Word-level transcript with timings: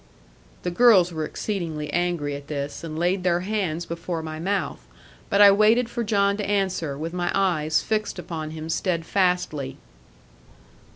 The 0.63 0.71
girls 0.71 1.13
were 1.13 1.25
exceedingly 1.25 1.93
angry 1.93 2.33
at 2.35 2.47
this, 2.47 2.83
and 2.83 2.97
laid 2.97 3.23
their 3.23 3.41
hands 3.41 3.85
before 3.85 4.23
my 4.23 4.39
mouth; 4.39 4.83
but 5.29 5.41
I 5.41 5.51
waited 5.51 5.89
for 5.91 6.03
John 6.03 6.37
to 6.37 6.49
answer, 6.49 6.97
with 6.97 7.13
my 7.13 7.31
eyes 7.35 7.83
fixed 7.83 8.17
upon 8.17 8.49
him 8.49 8.67
steadfastly. 8.67 9.77